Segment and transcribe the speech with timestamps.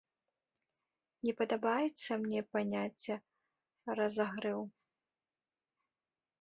[1.27, 3.15] Не падабаецца мне паняцце
[4.01, 4.61] разагрэў.